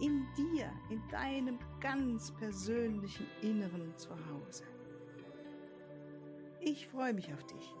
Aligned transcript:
in 0.00 0.26
dir, 0.36 0.70
in 0.90 1.00
deinem 1.10 1.58
ganz 1.80 2.32
persönlichen 2.32 3.26
Inneren 3.42 3.96
zu 3.96 4.10
Hause. 4.10 4.64
Ich 6.60 6.86
freue 6.88 7.14
mich 7.14 7.32
auf 7.32 7.44
dich. 7.44 7.74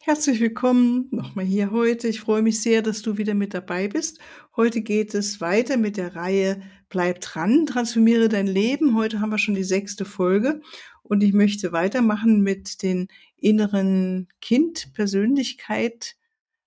Herzlich 0.00 0.38
willkommen 0.38 1.08
nochmal 1.10 1.46
hier 1.46 1.70
heute. 1.70 2.08
Ich 2.08 2.20
freue 2.20 2.42
mich 2.42 2.60
sehr, 2.60 2.82
dass 2.82 3.00
du 3.00 3.16
wieder 3.16 3.32
mit 3.32 3.54
dabei 3.54 3.88
bist. 3.88 4.20
Heute 4.54 4.82
geht 4.82 5.14
es 5.14 5.40
weiter 5.40 5.78
mit 5.78 5.96
der 5.96 6.14
Reihe 6.14 6.62
Bleib 6.90 7.22
dran, 7.22 7.66
transformiere 7.66 8.28
dein 8.28 8.46
Leben. 8.46 8.94
Heute 8.94 9.20
haben 9.20 9.30
wir 9.30 9.38
schon 9.38 9.54
die 9.54 9.64
sechste 9.64 10.04
Folge 10.04 10.60
und 11.02 11.24
ich 11.24 11.32
möchte 11.32 11.72
weitermachen 11.72 12.40
mit 12.42 12.82
den 12.82 13.08
inneren 13.36 14.28
Kind-Persönlichkeit 14.40 16.16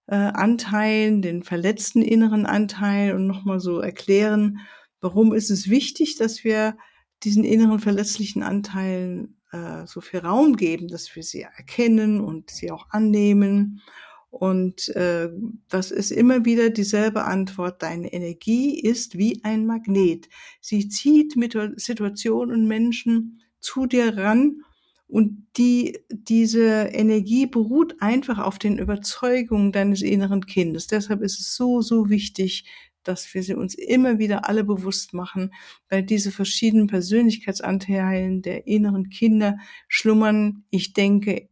äh, 0.07 0.16
Anteilen, 0.16 1.21
den 1.21 1.43
verletzten 1.43 2.02
inneren 2.02 2.45
Anteil 2.45 3.13
und 3.13 3.27
nochmal 3.27 3.59
so 3.59 3.79
erklären, 3.79 4.59
warum 5.02 5.33
ist 5.33 5.50
es 5.50 5.69
wichtig, 5.69 6.16
dass 6.16 6.44
wir 6.44 6.77
diesen 7.23 7.44
inneren 7.44 7.80
verletzlichen 7.80 8.44
Anteilen 8.44 9.38
äh, 9.52 9.85
so 9.85 10.02
viel 10.02 10.19
Raum 10.19 10.55
geben, 10.55 10.88
dass 10.88 11.16
wir 11.16 11.23
sie 11.23 11.41
erkennen 11.41 12.22
und 12.22 12.52
sie 12.52 12.72
auch 12.72 12.88
annehmen. 12.89 13.81
Und 14.30 14.89
äh, 14.89 15.30
das 15.69 15.91
ist 15.91 16.11
immer 16.11 16.45
wieder 16.45 16.69
dieselbe 16.69 17.23
Antwort. 17.23 17.81
Deine 17.81 18.11
Energie 18.13 18.80
ist 18.80 19.17
wie 19.17 19.44
ein 19.44 19.66
Magnet. 19.66 20.30
Sie 20.61 20.89
zieht 20.89 21.35
mit 21.35 21.58
Situationen 21.78 22.53
und 22.61 22.67
Menschen 22.67 23.41
zu 23.59 23.88
dir 23.88 24.17
ran 24.17 24.61
und 25.08 25.47
die, 25.58 26.00
diese 26.11 26.89
Energie 26.91 27.45
beruht 27.45 27.95
einfach 28.02 28.39
auf 28.39 28.59
den 28.59 28.77
Überzeugungen 28.77 29.72
deines 29.72 30.02
inneren 30.02 30.45
Kindes. 30.45 30.88
Deshalb 30.88 31.22
ist 31.22 31.39
es 31.39 31.55
so, 31.55 31.81
so 31.81 32.09
wichtig, 32.09 32.66
dass 33.03 33.33
wir 33.33 33.41
sie 33.41 33.55
uns 33.55 33.73
immer 33.73 34.19
wieder 34.19 34.50
alle 34.50 34.66
bewusst 34.66 35.13
machen, 35.13 35.53
weil 35.89 36.03
diese 36.03 36.31
verschiedenen 36.31 36.88
Persönlichkeitsanteilen 36.88 38.41
der 38.41 38.67
inneren 38.67 39.09
Kinder 39.09 39.58
schlummern, 39.88 40.66
ich 40.69 40.91
denke, 40.94 41.50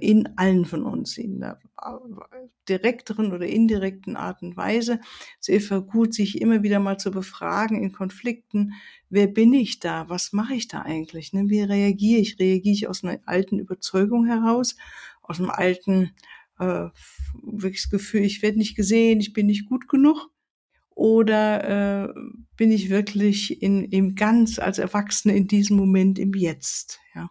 in 0.00 0.28
allen 0.36 0.64
von 0.64 0.84
uns, 0.84 1.18
in 1.18 1.40
der 1.40 1.58
äh, 1.82 1.90
direkteren 2.68 3.32
oder 3.32 3.46
indirekten 3.46 4.16
Art 4.16 4.42
und 4.42 4.56
Weise. 4.56 5.00
Es 5.40 5.48
ist 5.48 5.72
gut, 5.88 6.14
sich 6.14 6.40
immer 6.40 6.62
wieder 6.62 6.78
mal 6.78 6.98
zu 6.98 7.10
befragen 7.10 7.82
in 7.82 7.92
Konflikten, 7.92 8.74
wer 9.08 9.26
bin 9.26 9.52
ich 9.52 9.80
da, 9.80 10.08
was 10.08 10.32
mache 10.32 10.54
ich 10.54 10.68
da 10.68 10.82
eigentlich, 10.82 11.32
ne? 11.32 11.48
wie 11.48 11.62
reagiere 11.62 12.20
ich, 12.20 12.38
reagiere 12.38 12.74
ich 12.74 12.88
aus 12.88 13.04
einer 13.04 13.18
alten 13.26 13.58
Überzeugung 13.58 14.26
heraus, 14.26 14.76
aus 15.22 15.40
einem 15.40 15.50
alten 15.50 16.12
äh, 16.58 16.88
wirklich 17.42 17.90
Gefühl, 17.90 18.22
ich 18.22 18.42
werde 18.42 18.58
nicht 18.58 18.76
gesehen, 18.76 19.20
ich 19.20 19.32
bin 19.32 19.46
nicht 19.46 19.68
gut 19.68 19.88
genug, 19.88 20.30
oder 20.96 22.08
äh, 22.08 22.14
bin 22.56 22.72
ich 22.72 22.88
wirklich 22.88 23.62
in, 23.62 23.84
im 23.84 24.14
ganz 24.14 24.58
als 24.58 24.78
Erwachsene 24.78 25.36
in 25.36 25.46
diesem 25.46 25.76
Moment 25.76 26.18
im 26.18 26.32
Jetzt, 26.32 27.00
ja. 27.14 27.28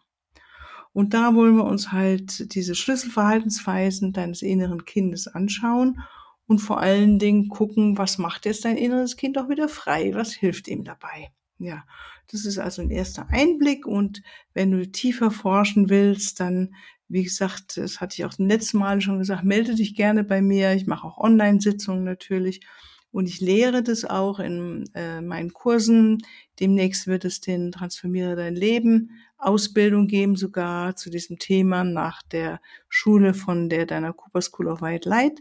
Und 0.95 1.13
da 1.13 1.35
wollen 1.35 1.57
wir 1.57 1.65
uns 1.65 1.91
halt 1.91 2.55
diese 2.55 2.73
Schlüsselverhaltensweisen 2.73 4.13
deines 4.13 4.41
inneren 4.41 4.85
Kindes 4.85 5.27
anschauen 5.27 5.99
und 6.47 6.59
vor 6.59 6.79
allen 6.79 7.19
Dingen 7.19 7.49
gucken, 7.49 7.97
was 7.97 8.17
macht 8.17 8.45
jetzt 8.45 8.63
dein 8.63 8.77
inneres 8.77 9.17
Kind 9.17 9.37
auch 9.37 9.49
wieder 9.49 9.67
frei? 9.67 10.13
Was 10.13 10.31
hilft 10.31 10.69
ihm 10.69 10.85
dabei? 10.85 11.31
Ja, 11.59 11.83
das 12.31 12.45
ist 12.45 12.59
also 12.59 12.81
ein 12.81 12.91
erster 12.91 13.27
Einblick 13.29 13.85
und 13.85 14.21
wenn 14.53 14.71
du 14.71 14.89
tiefer 14.89 15.31
forschen 15.31 15.89
willst, 15.89 16.39
dann, 16.39 16.73
wie 17.09 17.25
gesagt, 17.25 17.75
das 17.75 17.99
hatte 17.99 18.15
ich 18.17 18.23
auch 18.23 18.31
letzten 18.37 18.77
Mal 18.77 19.01
schon 19.01 19.19
gesagt, 19.19 19.43
melde 19.43 19.75
dich 19.75 19.95
gerne 19.95 20.23
bei 20.23 20.41
mir. 20.41 20.71
Ich 20.75 20.87
mache 20.87 21.05
auch 21.05 21.17
Online-Sitzungen 21.17 22.05
natürlich 22.05 22.65
und 23.11 23.27
ich 23.27 23.41
lehre 23.41 23.83
das 23.83 24.05
auch 24.05 24.39
in 24.39 24.89
äh, 24.93 25.19
meinen 25.19 25.51
Kursen. 25.51 26.19
Demnächst 26.61 27.05
wird 27.05 27.25
es 27.25 27.41
den 27.41 27.73
Transformiere 27.73 28.37
dein 28.37 28.55
Leben 28.55 29.11
Ausbildung 29.37 30.07
geben, 30.07 30.35
sogar 30.35 30.95
zu 30.95 31.09
diesem 31.09 31.37
Thema 31.37 31.83
nach 31.83 32.21
der 32.23 32.59
Schule 32.89 33.33
von 33.33 33.69
der 33.69 33.85
deiner 33.85 34.13
Cooper 34.13 34.41
School 34.41 34.67
of 34.67 34.81
White 34.81 35.07
Light. 35.07 35.39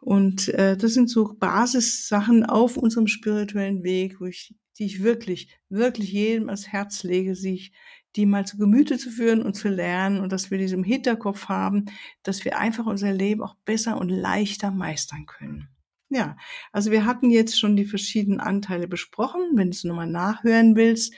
Und 0.00 0.48
äh, 0.50 0.76
das 0.76 0.94
sind 0.94 1.10
so 1.10 1.34
Basissachen 1.38 2.46
auf 2.46 2.76
unserem 2.76 3.06
spirituellen 3.06 3.82
Weg, 3.82 4.20
wo 4.20 4.26
ich, 4.26 4.54
die 4.78 4.84
ich 4.84 5.02
wirklich, 5.02 5.48
wirklich 5.68 6.12
jedem 6.12 6.48
ans 6.48 6.68
Herz 6.68 7.02
lege, 7.02 7.34
sich 7.34 7.72
die 8.16 8.26
mal 8.26 8.46
zu 8.46 8.56
Gemüte 8.56 8.98
zu 8.98 9.10
führen 9.10 9.42
und 9.42 9.54
zu 9.54 9.68
lernen 9.68 10.20
und 10.20 10.32
dass 10.32 10.50
wir 10.50 10.58
diesem 10.58 10.82
Hinterkopf 10.82 11.48
haben, 11.48 11.86
dass 12.22 12.44
wir 12.44 12.58
einfach 12.58 12.86
unser 12.86 13.12
Leben 13.12 13.42
auch 13.42 13.54
besser 13.64 13.98
und 13.98 14.08
leichter 14.08 14.70
meistern 14.70 15.26
können. 15.26 15.68
Ja, 16.10 16.36
also 16.72 16.90
wir 16.90 17.04
hatten 17.04 17.30
jetzt 17.30 17.58
schon 17.58 17.76
die 17.76 17.84
verschiedenen 17.84 18.40
Anteile 18.40 18.88
besprochen. 18.88 19.42
Wenn 19.54 19.70
du 19.70 19.74
es 19.74 19.84
nochmal 19.84 20.06
nachhören 20.06 20.74
willst, 20.74 21.14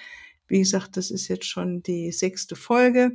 wie 0.51 0.59
gesagt, 0.59 0.97
das 0.97 1.11
ist 1.11 1.29
jetzt 1.29 1.47
schon 1.47 1.83
die 1.83 2.13
sechste 2.13 2.57
Folge. 2.57 3.13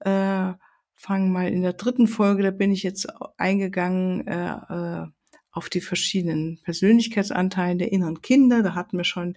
Äh, 0.00 0.52
fangen 0.94 1.32
mal 1.32 1.48
in 1.48 1.62
der 1.62 1.72
dritten 1.72 2.06
Folge, 2.06 2.42
da 2.42 2.50
bin 2.50 2.72
ich 2.72 2.82
jetzt 2.82 3.08
eingegangen 3.36 4.26
äh, 4.26 4.52
äh, 4.52 5.06
auf 5.50 5.68
die 5.68 5.80
verschiedenen 5.80 6.60
Persönlichkeitsanteile 6.62 7.78
der 7.78 7.92
inneren 7.92 8.20
Kinder. 8.20 8.62
Da 8.62 8.74
hatten 8.74 8.96
wir 8.96 9.04
schon 9.04 9.36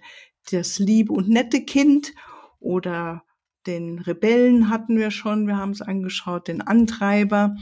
das 0.50 0.78
liebe 0.78 1.12
und 1.12 1.28
nette 1.28 1.64
Kind 1.64 2.14
oder 2.60 3.24
den 3.66 3.98
Rebellen 3.98 4.70
hatten 4.70 4.96
wir 4.96 5.10
schon. 5.10 5.46
Wir 5.46 5.56
haben 5.56 5.72
es 5.72 5.82
angeschaut, 5.82 6.48
den 6.48 6.62
Antreiber. 6.62 7.56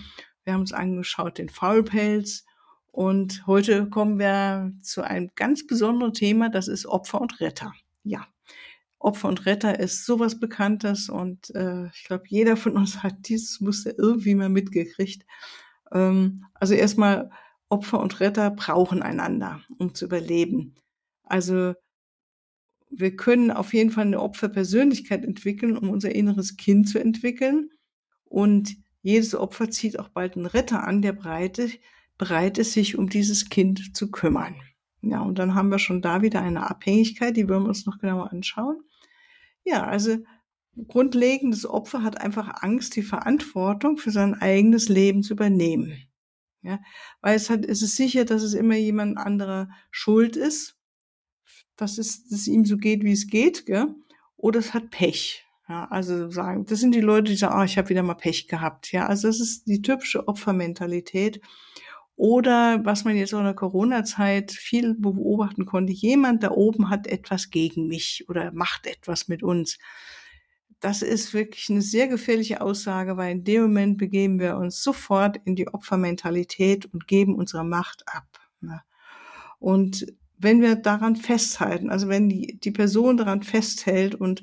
Wir 0.45 0.53
haben 0.53 0.63
es 0.63 0.73
angeschaut, 0.73 1.39
den 1.39 1.49
Faulpelz. 1.49 2.45
Und 2.93 3.47
heute 3.47 3.89
kommen 3.89 4.19
wir 4.19 4.73
zu 4.83 5.03
einem 5.03 5.31
ganz 5.35 5.67
besonderen 5.67 6.13
Thema, 6.13 6.49
das 6.49 6.69
ist 6.69 6.87
Opfer 6.87 7.21
und 7.21 7.41
Retter. 7.41 7.73
Ja, 8.05 8.27
Opfer 9.05 9.29
und 9.29 9.47
Retter 9.47 9.79
ist 9.79 10.07
sowas 10.07 10.41
Bekanntes 10.41 11.09
und 11.09 11.55
äh, 11.55 11.87
ich 11.89 12.05
glaube, 12.05 12.25
jeder 12.29 12.57
von 12.57 12.73
uns 12.73 13.03
hat 13.03 13.29
dieses 13.29 13.61
Muster 13.61 13.93
irgendwie 13.99 14.35
mal 14.35 14.49
mitgekriegt. 14.49 15.27
Ähm, 15.93 16.47
also 16.55 16.75
erstmal, 16.75 17.31
Opfer 17.69 18.01
und 18.01 18.21
Retter 18.21 18.51
brauchen 18.51 19.03
einander, 19.03 19.61
um 19.79 19.95
zu 19.95 20.05
überleben. 20.05 20.77
Also 21.25 21.75
wir 22.91 23.17
können 23.17 23.51
auf 23.51 23.75
jeden 23.75 23.91
Fall 23.91 24.07
eine 24.07 24.21
Opferpersönlichkeit 24.21 25.25
entwickeln, 25.25 25.77
um 25.77 25.91
unser 25.91 26.15
inneres 26.15 26.57
Kind 26.57 26.89
zu 26.89 26.99
entwickeln. 26.99 27.71
Und 28.25 28.77
jedes 29.03 29.35
Opfer 29.35 29.71
zieht 29.71 29.99
auch 29.99 30.09
bald 30.09 30.37
einen 30.37 30.47
Retter 30.47 30.87
an, 30.87 31.03
der 31.03 31.13
bereit 31.13 32.59
ist, 32.59 32.73
sich 32.73 32.97
um 32.97 33.09
dieses 33.09 33.49
Kind 33.49 33.97
zu 33.97 34.11
kümmern. 34.11 34.55
Ja, 35.03 35.21
und 35.21 35.39
dann 35.39 35.55
haben 35.55 35.71
wir 35.71 35.79
schon 35.79 36.01
da 36.01 36.23
wieder 36.23 36.41
eine 36.41 36.71
Abhängigkeit, 36.71 37.37
die 37.37 37.49
wollen 37.49 37.65
wir 37.65 37.69
uns 37.69 37.87
noch 37.87 37.99
genauer 37.99 38.31
anschauen. 38.31 38.77
Ja, 39.65 39.85
also 39.85 40.19
grundlegendes 40.89 41.67
Opfer 41.67 42.03
hat 42.03 42.21
einfach 42.21 42.63
Angst, 42.63 42.97
die 42.97 43.03
Verantwortung 43.03 43.97
für 43.97 44.11
sein 44.11 44.35
eigenes 44.35 44.89
Leben 44.89 45.23
zu 45.23 45.35
übernehmen. 45.35 46.09
Ja, 46.63 46.81
weil 47.21 47.37
es 47.37 47.51
hat, 47.51 47.65
es 47.65 47.83
ist 47.83 47.97
sicher, 47.97 48.25
dass 48.25 48.43
es 48.43 48.55
immer 48.55 48.77
jemand 48.77 49.19
anderer 49.19 49.69
schuld 49.91 50.37
ist, 50.37 50.79
dass 51.77 51.99
es, 51.99 52.27
dass 52.29 52.41
es 52.41 52.47
ihm 52.49 52.65
so 52.65 52.77
geht, 52.79 53.05
wie 53.05 53.13
es 53.13 53.27
geht, 53.27 53.67
gell? 53.67 53.95
oder 54.37 54.61
es 54.61 54.75
hat 54.75 54.91
Pech. 54.91 55.45
Ja, 55.69 55.87
also 55.87 56.31
sagen, 56.31 56.67
das 56.67 56.81
sind 56.81 56.95
die 56.95 57.01
Leute, 57.01 57.31
die 57.31 57.37
sagen, 57.37 57.59
oh, 57.59 57.65
ich 57.65 57.79
habe 57.79 57.89
wieder 57.89 58.03
mal 58.03 58.15
Pech 58.15 58.49
gehabt. 58.49 58.93
Ja, 58.93 59.07
also 59.07 59.29
das 59.29 59.41
ist 59.41 59.67
die 59.67 59.81
typische 59.81 60.29
Opfermentalität. 60.29 61.41
Oder 62.17 62.85
was 62.85 63.05
man 63.05 63.17
jetzt 63.17 63.35
auch 63.35 63.41
in 63.41 63.45
der 63.45 63.55
Corona-Zeit 63.55 64.53
viel 64.53 64.95
beobachten 64.95 65.67
konnte, 65.67 65.93
jemand 65.93 66.43
da 66.43 66.53
oben 66.53 66.89
hat 66.89 67.07
etwas 67.07 67.51
gegen 67.51 67.89
mich 67.89 68.25
oder 68.29 68.53
macht 68.53 68.87
etwas 68.87 69.27
mit 69.27 69.43
uns. 69.43 69.79
Das 70.79 71.03
ist 71.03 71.35
wirklich 71.35 71.71
eine 71.71 71.83
sehr 71.83 72.07
gefährliche 72.07 72.61
Aussage, 72.61 73.17
weil 73.17 73.33
in 73.33 73.45
dem 73.45 73.63
Moment 73.63 73.99
begeben 73.99 74.39
wir 74.39 74.57
uns 74.57 74.83
sofort 74.83 75.39
in 75.45 75.57
die 75.57 75.69
Opfermentalität 75.69 76.87
und 76.87 77.09
geben 77.09 77.35
unsere 77.35 77.65
Macht 77.65 78.05
ab. 78.07 78.29
Ne? 78.61 78.83
Und 79.59 80.07
wenn 80.39 80.61
wir 80.61 80.77
daran 80.77 81.17
festhalten, 81.17 81.91
also 81.91 82.09
wenn 82.09 82.29
die, 82.29 82.61
die 82.61 82.71
Person 82.71 83.17
daran 83.17 83.43
festhält 83.43 84.15
und 84.15 84.43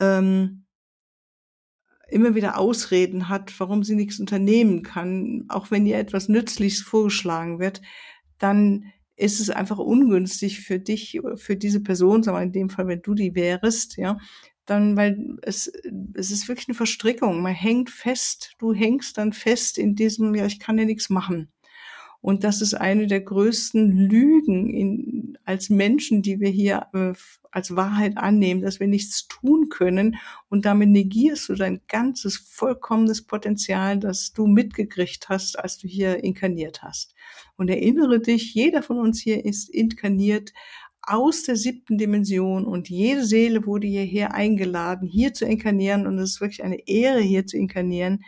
ähm, 0.00 0.61
immer 2.12 2.34
wieder 2.34 2.58
Ausreden 2.58 3.28
hat, 3.28 3.58
warum 3.58 3.82
sie 3.82 3.94
nichts 3.94 4.20
unternehmen 4.20 4.82
kann, 4.82 5.44
auch 5.48 5.70
wenn 5.70 5.86
ihr 5.86 5.98
etwas 5.98 6.28
Nützliches 6.28 6.82
vorgeschlagen 6.82 7.58
wird, 7.58 7.82
dann 8.38 8.92
ist 9.16 9.40
es 9.40 9.50
einfach 9.50 9.78
ungünstig 9.78 10.60
für 10.60 10.78
dich, 10.78 11.20
für 11.36 11.56
diese 11.56 11.80
Person, 11.80 12.22
sagen 12.22 12.36
wir 12.38 12.42
in 12.42 12.52
dem 12.52 12.70
Fall, 12.70 12.88
wenn 12.88 13.02
du 13.02 13.14
die 13.14 13.34
wärst, 13.34 13.96
ja, 13.96 14.18
dann, 14.66 14.96
weil 14.96 15.36
es, 15.42 15.72
es 16.14 16.30
ist 16.30 16.48
wirklich 16.48 16.68
eine 16.68 16.76
Verstrickung. 16.76 17.42
Man 17.42 17.54
hängt 17.54 17.90
fest, 17.90 18.54
du 18.58 18.72
hängst 18.72 19.18
dann 19.18 19.32
fest 19.32 19.76
in 19.76 19.96
diesem, 19.96 20.34
ja, 20.34 20.46
ich 20.46 20.60
kann 20.60 20.78
ja 20.78 20.84
nichts 20.84 21.10
machen. 21.10 21.52
Und 22.22 22.44
das 22.44 22.62
ist 22.62 22.74
eine 22.74 23.08
der 23.08 23.20
größten 23.20 23.96
Lügen 24.08 24.70
in, 24.70 25.38
als 25.44 25.70
Menschen, 25.70 26.22
die 26.22 26.38
wir 26.38 26.50
hier 26.50 26.86
äh, 26.94 27.12
als 27.50 27.74
Wahrheit 27.74 28.16
annehmen, 28.16 28.62
dass 28.62 28.78
wir 28.78 28.86
nichts 28.86 29.26
tun 29.26 29.68
können. 29.68 30.16
Und 30.48 30.64
damit 30.64 30.88
negierst 30.88 31.48
du 31.48 31.54
dein 31.54 31.80
ganzes 31.88 32.36
vollkommenes 32.36 33.22
Potenzial, 33.26 33.98
das 33.98 34.32
du 34.32 34.46
mitgekriegt 34.46 35.28
hast, 35.28 35.58
als 35.58 35.78
du 35.78 35.88
hier 35.88 36.22
inkarniert 36.22 36.82
hast. 36.82 37.14
Und 37.56 37.68
erinnere 37.68 38.20
dich, 38.20 38.54
jeder 38.54 38.82
von 38.82 38.98
uns 38.98 39.20
hier 39.20 39.44
ist 39.44 39.68
inkarniert 39.68 40.52
aus 41.02 41.42
der 41.42 41.56
siebten 41.56 41.98
Dimension 41.98 42.64
und 42.64 42.88
jede 42.88 43.24
Seele 43.24 43.66
wurde 43.66 43.88
hierher 43.88 44.34
eingeladen, 44.34 45.08
hier 45.08 45.34
zu 45.34 45.44
inkarnieren 45.44 46.06
und 46.06 46.16
es 46.18 46.34
ist 46.34 46.40
wirklich 46.40 46.62
eine 46.62 46.86
Ehre, 46.86 47.20
hier 47.20 47.44
zu 47.44 47.56
inkarnieren. 47.56 48.22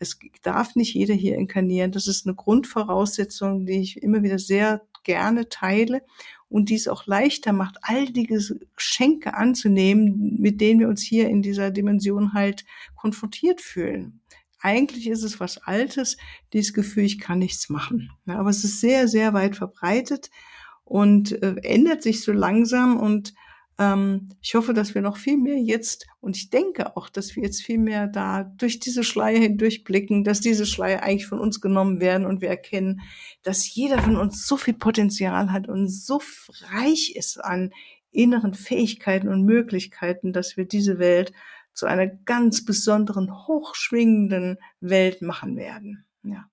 Es 0.00 0.18
darf 0.42 0.74
nicht 0.74 0.94
jeder 0.94 1.14
hier 1.14 1.36
inkarnieren. 1.36 1.92
Das 1.92 2.08
ist 2.08 2.26
eine 2.26 2.34
Grundvoraussetzung, 2.34 3.66
die 3.66 3.80
ich 3.80 4.02
immer 4.02 4.22
wieder 4.22 4.38
sehr 4.38 4.82
gerne 5.04 5.48
teile 5.48 6.02
und 6.48 6.68
dies 6.68 6.88
auch 6.88 7.06
leichter 7.06 7.52
macht, 7.52 7.76
all 7.82 8.06
die 8.06 8.26
Geschenke 8.26 9.34
anzunehmen, 9.34 10.36
mit 10.40 10.60
denen 10.60 10.80
wir 10.80 10.88
uns 10.88 11.02
hier 11.02 11.28
in 11.28 11.42
dieser 11.42 11.70
Dimension 11.70 12.32
halt 12.32 12.64
konfrontiert 12.96 13.60
fühlen. 13.60 14.20
Eigentlich 14.58 15.08
ist 15.08 15.22
es 15.22 15.38
was 15.38 15.58
Altes, 15.58 16.16
dieses 16.52 16.74
Gefühl, 16.74 17.04
ich 17.04 17.18
kann 17.18 17.38
nichts 17.38 17.68
machen. 17.70 18.10
aber 18.26 18.50
es 18.50 18.64
ist 18.64 18.80
sehr, 18.80 19.06
sehr 19.06 19.32
weit 19.32 19.56
verbreitet 19.56 20.30
und 20.84 21.32
äh, 21.42 21.54
ändert 21.62 22.02
sich 22.02 22.22
so 22.22 22.32
langsam 22.32 22.98
und 22.98 23.32
ich 24.42 24.54
hoffe, 24.54 24.74
dass 24.74 24.94
wir 24.94 25.00
noch 25.00 25.16
viel 25.16 25.38
mehr 25.38 25.56
jetzt 25.56 26.06
und 26.20 26.36
ich 26.36 26.50
denke 26.50 26.98
auch, 26.98 27.08
dass 27.08 27.34
wir 27.34 27.44
jetzt 27.44 27.62
viel 27.62 27.78
mehr 27.78 28.08
da 28.08 28.44
durch 28.44 28.78
diese 28.78 29.02
Schleier 29.04 29.38
hindurchblicken, 29.38 30.22
dass 30.22 30.42
diese 30.42 30.66
Schleier 30.66 31.02
eigentlich 31.02 31.26
von 31.26 31.40
uns 31.40 31.62
genommen 31.62 31.98
werden 31.98 32.26
und 32.26 32.42
wir 32.42 32.50
erkennen, 32.50 33.00
dass 33.42 33.74
jeder 33.74 33.98
von 34.02 34.16
uns 34.16 34.46
so 34.46 34.58
viel 34.58 34.74
Potenzial 34.74 35.50
hat 35.50 35.66
und 35.66 35.88
so 35.88 36.20
reich 36.70 37.14
ist 37.16 37.42
an 37.42 37.72
inneren 38.10 38.52
Fähigkeiten 38.52 39.28
und 39.28 39.46
Möglichkeiten, 39.46 40.34
dass 40.34 40.58
wir 40.58 40.66
diese 40.66 40.98
Welt 40.98 41.32
zu 41.72 41.86
einer 41.86 42.06
ganz 42.06 42.66
besonderen, 42.66 43.46
hochschwingenden 43.46 44.58
Welt 44.80 45.22
machen 45.22 45.56
werden. 45.56 46.04
Ja. 46.22 46.50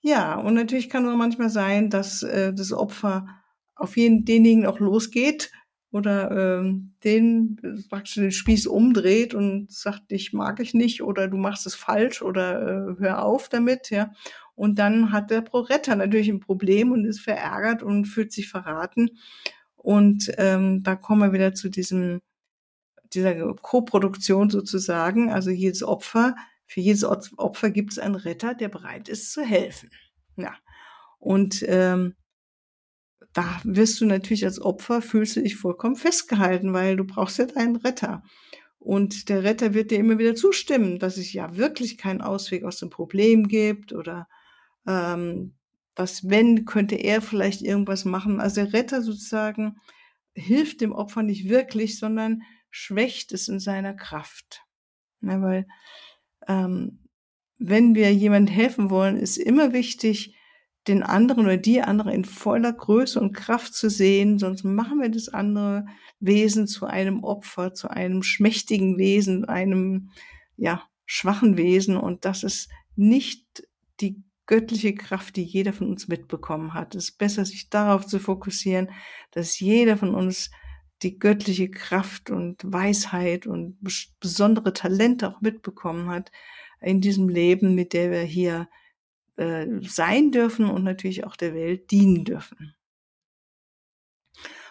Ja, 0.00 0.34
und 0.34 0.54
natürlich 0.54 0.90
kann 0.90 1.06
es 1.06 1.14
manchmal 1.14 1.50
sein, 1.50 1.90
dass 1.90 2.24
äh, 2.24 2.52
das 2.52 2.72
Opfer 2.72 3.28
auf 3.76 3.96
jeden 3.96 4.24
denjenigen 4.24 4.66
auch 4.66 4.80
losgeht 4.80 5.52
oder 5.90 6.58
ähm, 6.60 6.94
den 7.02 7.86
praktisch 7.88 8.14
den 8.14 8.32
Spieß 8.32 8.66
umdreht 8.66 9.34
und 9.34 9.72
sagt, 9.72 10.10
dich 10.10 10.32
mag 10.32 10.60
ich 10.60 10.74
nicht 10.74 11.02
oder 11.02 11.28
du 11.28 11.36
machst 11.36 11.66
es 11.66 11.74
falsch 11.74 12.22
oder 12.22 12.62
äh, 12.62 12.96
hör 12.98 13.24
auf 13.24 13.48
damit, 13.48 13.90
ja. 13.90 14.12
Und 14.54 14.78
dann 14.78 15.12
hat 15.12 15.30
der 15.30 15.40
Proretter 15.40 15.94
natürlich 15.94 16.28
ein 16.28 16.40
Problem 16.40 16.90
und 16.92 17.04
ist 17.04 17.20
verärgert 17.20 17.82
und 17.82 18.06
fühlt 18.06 18.32
sich 18.32 18.48
verraten. 18.48 19.10
Und 19.76 20.32
ähm, 20.36 20.82
da 20.82 20.96
kommen 20.96 21.22
wir 21.22 21.32
wieder 21.32 21.54
zu 21.54 21.68
diesem 21.68 22.20
dieser 23.14 23.54
Co-Produktion 23.54 24.50
sozusagen. 24.50 25.30
Also 25.30 25.50
jedes 25.50 25.82
Opfer 25.82 26.34
für 26.68 26.80
jedes 26.80 27.02
Opfer 27.04 27.70
gibt 27.70 27.92
es 27.92 27.98
einen 27.98 28.14
Retter, 28.14 28.54
der 28.54 28.68
bereit 28.68 29.08
ist 29.08 29.32
zu 29.32 29.42
helfen. 29.42 29.90
Ja. 30.36 30.54
Und 31.18 31.64
ähm, 31.66 32.14
da 33.32 33.60
wirst 33.64 34.00
du 34.00 34.06
natürlich 34.06 34.44
als 34.44 34.60
Opfer, 34.60 35.02
fühlst 35.02 35.36
du 35.36 35.42
dich 35.42 35.56
vollkommen 35.56 35.96
festgehalten, 35.96 36.72
weil 36.72 36.96
du 36.96 37.04
brauchst 37.04 37.38
ja 37.38 37.46
einen 37.54 37.76
Retter. 37.76 38.22
Und 38.78 39.28
der 39.28 39.42
Retter 39.42 39.74
wird 39.74 39.90
dir 39.90 39.98
immer 39.98 40.18
wieder 40.18 40.34
zustimmen, 40.34 40.98
dass 40.98 41.16
es 41.16 41.32
ja 41.32 41.56
wirklich 41.56 41.98
keinen 41.98 42.20
Ausweg 42.20 42.64
aus 42.64 42.78
dem 42.78 42.90
Problem 42.90 43.48
gibt 43.48 43.92
oder 43.92 44.28
ähm, 44.86 45.54
was 45.94 46.28
wenn, 46.28 46.64
könnte 46.64 46.94
er 46.94 47.20
vielleicht 47.20 47.62
irgendwas 47.62 48.04
machen. 48.04 48.40
Also 48.40 48.62
der 48.62 48.72
Retter 48.72 49.02
sozusagen 49.02 49.76
hilft 50.32 50.80
dem 50.80 50.92
Opfer 50.92 51.22
nicht 51.22 51.48
wirklich, 51.48 51.98
sondern 51.98 52.42
schwächt 52.70 53.32
es 53.32 53.48
in 53.48 53.58
seiner 53.58 53.94
Kraft. 53.94 54.62
Ja, 55.20 55.42
weil 55.42 55.66
ähm, 56.46 57.00
wenn 57.58 57.96
wir 57.96 58.14
jemandem 58.14 58.54
helfen 58.54 58.90
wollen, 58.90 59.16
ist 59.16 59.36
immer 59.36 59.72
wichtig, 59.72 60.37
den 60.88 61.02
anderen 61.02 61.44
oder 61.44 61.56
die 61.56 61.82
andere 61.82 62.14
in 62.14 62.24
voller 62.24 62.72
Größe 62.72 63.20
und 63.20 63.32
Kraft 63.32 63.74
zu 63.74 63.90
sehen, 63.90 64.38
sonst 64.38 64.64
machen 64.64 65.00
wir 65.00 65.10
das 65.10 65.28
andere 65.28 65.86
Wesen 66.20 66.66
zu 66.66 66.86
einem 66.86 67.22
Opfer, 67.22 67.74
zu 67.74 67.88
einem 67.88 68.22
schmächtigen 68.22 68.98
Wesen, 68.98 69.44
einem 69.44 70.10
ja 70.56 70.82
schwachen 71.06 71.56
Wesen 71.56 71.96
und 71.96 72.24
das 72.24 72.42
ist 72.42 72.68
nicht 72.96 73.44
die 74.00 74.22
göttliche 74.46 74.94
Kraft, 74.94 75.36
die 75.36 75.44
jeder 75.44 75.72
von 75.72 75.88
uns 75.88 76.08
mitbekommen 76.08 76.74
hat. 76.74 76.94
Es 76.94 77.10
ist 77.10 77.18
besser, 77.18 77.44
sich 77.44 77.68
darauf 77.68 78.06
zu 78.06 78.18
fokussieren, 78.18 78.90
dass 79.30 79.60
jeder 79.60 79.96
von 79.96 80.14
uns 80.14 80.50
die 81.02 81.18
göttliche 81.18 81.70
Kraft 81.70 82.30
und 82.30 82.60
Weisheit 82.64 83.46
und 83.46 83.78
besondere 84.20 84.72
Talente 84.72 85.28
auch 85.28 85.40
mitbekommen 85.40 86.08
hat 86.08 86.32
in 86.80 87.00
diesem 87.00 87.28
Leben, 87.28 87.74
mit 87.74 87.92
der 87.92 88.10
wir 88.10 88.22
hier 88.22 88.68
äh, 89.38 89.66
sein 89.82 90.32
dürfen 90.32 90.68
und 90.68 90.84
natürlich 90.84 91.24
auch 91.24 91.36
der 91.36 91.54
Welt 91.54 91.90
dienen 91.90 92.24
dürfen. 92.24 92.74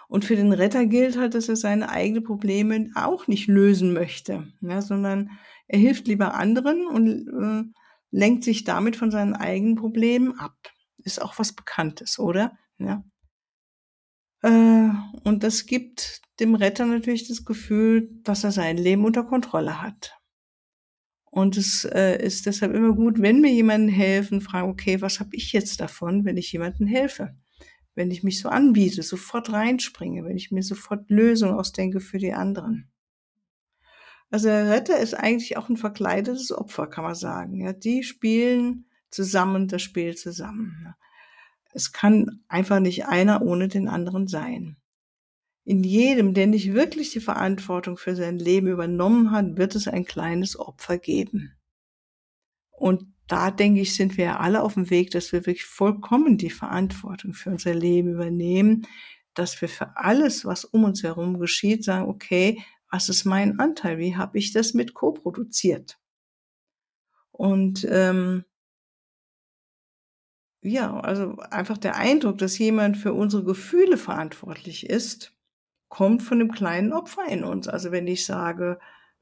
Und 0.09 0.23
für 0.23 0.35
den 0.35 0.53
Retter 0.53 0.85
gilt 0.85 1.17
halt, 1.17 1.35
dass 1.35 1.49
er 1.49 1.55
seine 1.55 1.89
eigenen 1.89 2.23
Probleme 2.23 2.89
auch 2.95 3.27
nicht 3.27 3.47
lösen 3.47 3.93
möchte, 3.93 4.47
ja, 4.61 4.81
sondern 4.81 5.31
er 5.67 5.79
hilft 5.79 6.07
lieber 6.07 6.33
anderen 6.33 6.87
und 6.87 7.27
äh, 7.27 7.63
lenkt 8.11 8.43
sich 8.43 8.63
damit 8.63 8.95
von 8.95 9.11
seinen 9.11 9.33
eigenen 9.33 9.75
Problemen 9.75 10.39
ab. 10.39 10.55
Ist 10.99 11.21
auch 11.21 11.39
was 11.39 11.53
Bekanntes, 11.53 12.19
oder? 12.19 12.57
Ja. 12.77 13.03
Äh, 14.43 14.89
und 15.23 15.43
das 15.43 15.65
gibt 15.65 16.21
dem 16.39 16.55
Retter 16.55 16.85
natürlich 16.85 17.27
das 17.27 17.43
Gefühl, 17.43 18.09
dass 18.23 18.43
er 18.43 18.51
sein 18.51 18.77
Leben 18.77 19.05
unter 19.05 19.23
Kontrolle 19.23 19.81
hat. 19.81 20.16
Und 21.37 21.55
es 21.55 21.85
äh, 21.85 22.17
ist 22.19 22.47
deshalb 22.47 22.73
immer 22.73 22.95
gut, 22.95 23.21
wenn 23.21 23.41
mir 23.41 23.51
jemanden 23.51 23.89
helfen, 23.89 24.41
fragen, 24.41 24.71
okay, 24.71 25.01
was 25.01 25.19
habe 25.19 25.35
ich 25.35 25.53
jetzt 25.53 25.79
davon, 25.79 26.25
wenn 26.25 26.35
ich 26.35 26.51
jemandem 26.51 26.87
helfe? 26.87 27.35
Wenn 27.93 28.09
ich 28.09 28.23
mich 28.23 28.39
so 28.39 28.49
anbiete, 28.49 29.03
sofort 29.03 29.53
reinspringe, 29.53 30.25
wenn 30.25 30.35
ich 30.35 30.49
mir 30.49 30.63
sofort 30.63 31.11
Lösungen 31.11 31.53
ausdenke 31.53 31.99
für 31.99 32.17
die 32.17 32.33
anderen. 32.33 32.89
Also 34.31 34.47
der 34.47 34.71
Retter 34.71 34.97
ist 34.97 35.13
eigentlich 35.13 35.57
auch 35.57 35.69
ein 35.69 35.77
verkleidetes 35.77 36.51
Opfer, 36.51 36.87
kann 36.87 37.03
man 37.03 37.13
sagen. 37.13 37.61
Ja, 37.61 37.71
die 37.71 38.01
spielen 38.01 38.87
zusammen 39.11 39.67
das 39.67 39.83
Spiel 39.83 40.15
zusammen. 40.15 40.95
Es 41.71 41.91
kann 41.91 42.41
einfach 42.47 42.79
nicht 42.79 43.05
einer 43.05 43.43
ohne 43.43 43.67
den 43.67 43.89
anderen 43.89 44.27
sein. 44.27 44.77
In 45.67 45.83
jedem, 45.83 46.33
der 46.33 46.47
nicht 46.47 46.73
wirklich 46.73 47.11
die 47.11 47.19
Verantwortung 47.19 47.97
für 47.97 48.15
sein 48.15 48.39
Leben 48.39 48.67
übernommen 48.67 49.31
hat, 49.31 49.57
wird 49.57 49.75
es 49.75 49.89
ein 49.89 50.05
kleines 50.05 50.57
Opfer 50.57 50.97
geben. 50.97 51.57
Und 52.69 53.13
da 53.27 53.51
denke 53.51 53.81
ich, 53.81 53.93
sind 53.93 54.15
wir 54.15 54.39
alle 54.39 54.63
auf 54.63 54.75
dem 54.75 54.89
Weg, 54.89 55.11
dass 55.11 55.33
wir 55.33 55.45
wirklich 55.45 55.65
vollkommen 55.65 56.37
die 56.37 56.51
Verantwortung 56.51 57.33
für 57.33 57.49
unser 57.49 57.73
Leben 57.73 58.13
übernehmen, 58.13 58.87
dass 59.33 59.59
wir 59.59 59.67
für 59.67 59.97
alles, 59.97 60.45
was 60.45 60.63
um 60.63 60.85
uns 60.85 61.03
herum 61.03 61.37
geschieht, 61.37 61.83
sagen, 61.83 62.07
okay, 62.07 62.63
was 62.89 63.09
ist 63.09 63.25
mein 63.25 63.59
Anteil? 63.59 63.97
Wie 63.97 64.15
habe 64.15 64.37
ich 64.37 64.53
das 64.53 64.73
mit 64.73 64.93
co-produziert? 64.93 65.99
Und 67.31 67.85
ähm, 67.91 68.45
ja, 70.61 70.97
also 70.97 71.35
einfach 71.51 71.77
der 71.77 71.97
Eindruck, 71.97 72.37
dass 72.37 72.57
jemand 72.57 72.95
für 72.95 73.11
unsere 73.11 73.43
Gefühle 73.43 73.97
verantwortlich 73.97 74.89
ist, 74.89 75.33
kommt 75.89 76.23
von 76.23 76.39
dem 76.39 76.51
kleinen 76.51 76.93
Opfer 76.93 77.25
in 77.29 77.43
uns. 77.43 77.67
Also 77.67 77.91
wenn 77.91 78.07
ich 78.07 78.25
sage, 78.25 78.79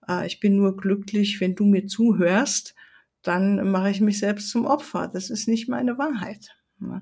äh, 0.07 0.25
ich 0.25 0.39
bin 0.39 0.55
nur 0.55 0.77
glücklich, 0.77 1.39
wenn 1.41 1.55
du 1.55 1.65
mir 1.65 1.87
zuhörst, 1.87 2.75
dann 3.21 3.71
mache 3.71 3.89
ich 3.89 4.01
mich 4.01 4.19
selbst 4.19 4.49
zum 4.49 4.65
Opfer. 4.65 5.07
Das 5.07 5.29
ist 5.29 5.47
nicht 5.47 5.67
meine 5.67 5.97
Wahrheit. 5.97 6.55
Ne? 6.79 7.01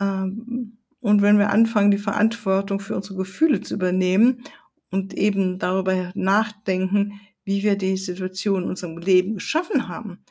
Ähm, 0.00 0.78
und 1.00 1.22
wenn 1.22 1.38
wir 1.38 1.50
anfangen, 1.50 1.90
die 1.90 1.98
Verantwortung 1.98 2.80
für 2.80 2.96
unsere 2.96 3.16
Gefühle 3.16 3.60
zu 3.60 3.74
übernehmen 3.74 4.42
und 4.90 5.14
eben 5.14 5.58
darüber 5.58 6.10
nachdenken, 6.14 7.20
wie 7.44 7.62
wir 7.62 7.76
die 7.76 7.96
Situation 7.96 8.64
in 8.64 8.68
unserem 8.70 8.98
Leben 8.98 9.34
geschaffen 9.34 9.88
haben, 9.88 10.24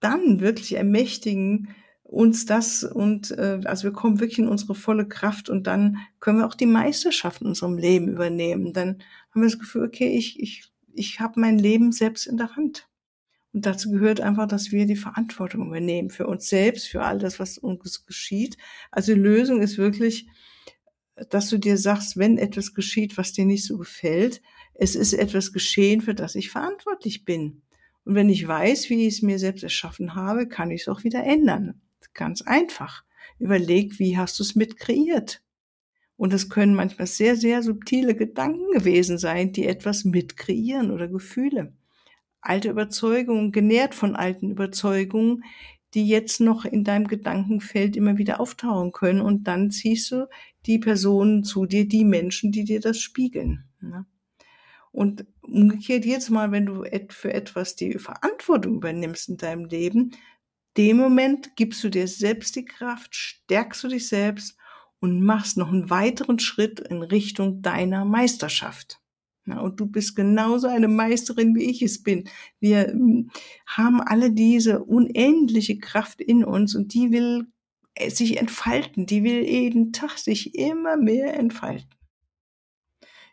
dann 0.00 0.40
wirklich 0.40 0.76
ermächtigen 0.76 1.68
uns 2.10 2.44
das 2.44 2.82
und 2.82 3.30
äh, 3.30 3.60
also 3.64 3.84
wir 3.84 3.92
kommen 3.92 4.18
wirklich 4.18 4.40
in 4.40 4.48
unsere 4.48 4.74
volle 4.74 5.06
Kraft 5.06 5.48
und 5.48 5.68
dann 5.68 5.98
können 6.18 6.38
wir 6.38 6.46
auch 6.46 6.56
die 6.56 6.66
Meisterschaft 6.66 7.40
in 7.40 7.46
unserem 7.46 7.78
Leben 7.78 8.08
übernehmen. 8.08 8.72
Dann 8.72 9.00
haben 9.30 9.42
wir 9.42 9.48
das 9.48 9.60
Gefühl, 9.60 9.84
okay, 9.84 10.08
ich, 10.08 10.40
ich, 10.40 10.64
ich 10.92 11.20
habe 11.20 11.38
mein 11.38 11.56
Leben 11.56 11.92
selbst 11.92 12.26
in 12.26 12.36
der 12.36 12.56
Hand. 12.56 12.88
Und 13.52 13.64
dazu 13.64 13.92
gehört 13.92 14.20
einfach, 14.20 14.48
dass 14.48 14.72
wir 14.72 14.86
die 14.86 14.96
Verantwortung 14.96 15.68
übernehmen 15.68 16.10
für 16.10 16.26
uns 16.26 16.48
selbst, 16.48 16.88
für 16.88 17.02
all 17.02 17.20
das, 17.20 17.38
was 17.38 17.58
uns 17.58 18.04
geschieht. 18.04 18.56
Also 18.90 19.14
die 19.14 19.20
Lösung 19.20 19.62
ist 19.62 19.78
wirklich, 19.78 20.26
dass 21.28 21.48
du 21.48 21.58
dir 21.58 21.78
sagst, 21.78 22.16
wenn 22.16 22.38
etwas 22.38 22.74
geschieht, 22.74 23.18
was 23.18 23.32
dir 23.32 23.44
nicht 23.44 23.64
so 23.64 23.78
gefällt, 23.78 24.42
es 24.74 24.96
ist 24.96 25.12
etwas 25.12 25.52
geschehen, 25.52 26.00
für 26.00 26.14
das 26.14 26.34
ich 26.34 26.50
verantwortlich 26.50 27.24
bin. 27.24 27.62
Und 28.04 28.16
wenn 28.16 28.28
ich 28.28 28.48
weiß, 28.48 28.90
wie 28.90 29.06
ich 29.06 29.14
es 29.14 29.22
mir 29.22 29.38
selbst 29.38 29.62
erschaffen 29.62 30.16
habe, 30.16 30.48
kann 30.48 30.72
ich 30.72 30.82
es 30.82 30.88
auch 30.88 31.04
wieder 31.04 31.22
ändern. 31.22 31.80
Ganz 32.14 32.42
einfach. 32.42 33.04
Überleg, 33.38 33.98
wie 33.98 34.16
hast 34.16 34.38
du 34.38 34.42
es 34.42 34.54
mit 34.54 34.76
kreiert? 34.76 35.42
Und 36.16 36.34
es 36.34 36.50
können 36.50 36.74
manchmal 36.74 37.06
sehr, 37.06 37.34
sehr 37.34 37.62
subtile 37.62 38.14
Gedanken 38.14 38.70
gewesen 38.72 39.16
sein, 39.16 39.52
die 39.52 39.66
etwas 39.66 40.04
mit 40.04 40.36
kreieren 40.36 40.90
oder 40.90 41.08
Gefühle. 41.08 41.72
Alte 42.42 42.68
Überzeugungen, 42.70 43.52
genährt 43.52 43.94
von 43.94 44.14
alten 44.16 44.50
Überzeugungen, 44.50 45.44
die 45.94 46.06
jetzt 46.06 46.40
noch 46.40 46.64
in 46.64 46.84
deinem 46.84 47.08
Gedankenfeld 47.08 47.96
immer 47.96 48.18
wieder 48.18 48.40
auftauchen 48.40 48.92
können. 48.92 49.20
Und 49.20 49.44
dann 49.44 49.70
ziehst 49.70 50.10
du 50.10 50.28
die 50.66 50.78
Personen 50.78 51.42
zu 51.42 51.66
dir, 51.66 51.88
die 51.88 52.04
Menschen, 52.04 52.52
die 52.52 52.64
dir 52.64 52.80
das 52.80 52.98
spiegeln. 52.98 53.64
Ne? 53.80 54.04
Und 54.92 55.24
umgekehrt 55.40 56.04
jetzt 56.04 56.30
mal, 56.30 56.52
wenn 56.52 56.66
du 56.66 56.84
für 57.08 57.32
etwas 57.32 57.76
die 57.76 57.98
Verantwortung 57.98 58.74
übernimmst 58.74 59.28
in 59.28 59.36
deinem 59.36 59.64
Leben, 59.64 60.12
dem 60.76 60.96
Moment 60.96 61.56
gibst 61.56 61.82
du 61.82 61.88
dir 61.88 62.06
selbst 62.06 62.56
die 62.56 62.64
Kraft, 62.64 63.14
stärkst 63.14 63.84
du 63.84 63.88
dich 63.88 64.08
selbst 64.08 64.56
und 65.00 65.22
machst 65.22 65.56
noch 65.56 65.68
einen 65.68 65.90
weiteren 65.90 66.38
Schritt 66.38 66.80
in 66.80 67.02
Richtung 67.02 67.62
deiner 67.62 68.04
Meisterschaft. 68.04 69.00
Ja, 69.46 69.60
und 69.60 69.80
du 69.80 69.86
bist 69.86 70.14
genauso 70.14 70.68
eine 70.68 70.86
Meisterin, 70.86 71.54
wie 71.56 71.70
ich 71.70 71.82
es 71.82 72.02
bin. 72.02 72.28
Wir 72.60 72.88
hm, 72.88 73.30
haben 73.66 74.00
alle 74.00 74.30
diese 74.30 74.84
unendliche 74.84 75.78
Kraft 75.78 76.20
in 76.20 76.44
uns 76.44 76.76
und 76.76 76.94
die 76.94 77.10
will 77.10 77.46
äh, 77.94 78.10
sich 78.10 78.38
entfalten. 78.38 79.06
Die 79.06 79.24
will 79.24 79.42
jeden 79.44 79.92
Tag 79.92 80.18
sich 80.18 80.54
immer 80.54 80.96
mehr 80.96 81.34
entfalten. 81.34 81.88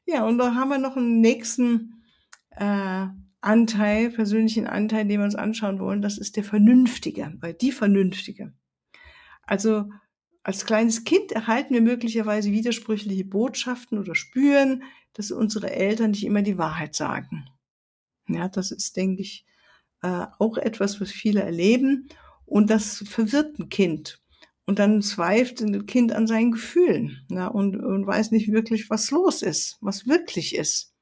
Ja, 0.05 0.25
und 0.25 0.37
da 0.37 0.55
haben 0.55 0.69
wir 0.69 0.77
noch 0.77 0.95
einen 0.95 1.19
nächsten 1.19 2.01
äh, 2.51 3.07
Anteil, 3.47 4.09
persönlichen 4.09 4.67
Anteil, 4.67 5.07
den 5.07 5.19
wir 5.19 5.25
uns 5.25 5.35
anschauen 5.35 5.79
wollen. 5.79 6.01
Das 6.01 6.17
ist 6.17 6.35
der 6.35 6.43
Vernünftige, 6.43 7.33
weil 7.39 7.53
die 7.53 7.71
Vernünftige. 7.71 8.53
Also 9.43 9.89
als 10.43 10.65
kleines 10.65 11.05
Kind 11.05 11.31
erhalten 11.31 11.73
wir 11.73 11.81
möglicherweise 11.81 12.51
widersprüchliche 12.51 13.23
Botschaften 13.23 13.99
oder 13.99 14.15
spüren, 14.15 14.83
dass 15.13 15.31
unsere 15.31 15.71
Eltern 15.71 16.11
nicht 16.11 16.25
immer 16.25 16.41
die 16.41 16.57
Wahrheit 16.57 16.93
sagen. 16.93 17.49
Ja, 18.27 18.49
das 18.49 18.71
ist, 18.71 18.97
denke 18.97 19.21
ich, 19.21 19.45
äh, 20.01 20.25
auch 20.39 20.57
etwas, 20.57 20.99
was 20.99 21.09
viele 21.09 21.41
erleben. 21.41 22.09
Und 22.45 22.69
das 22.69 23.05
verwirrt 23.07 23.57
ein 23.59 23.69
Kind. 23.69 24.21
Und 24.65 24.79
dann 24.79 25.01
zweifelt 25.01 25.61
ein 25.61 25.85
Kind 25.85 26.11
an 26.11 26.27
seinen 26.27 26.51
Gefühlen 26.51 27.25
ja, 27.31 27.47
und, 27.47 27.77
und 27.77 28.05
weiß 28.05 28.31
nicht 28.31 28.51
wirklich, 28.51 28.89
was 28.89 29.09
los 29.11 29.41
ist, 29.41 29.77
was 29.79 30.05
wirklich 30.05 30.53
ist. 30.53 30.93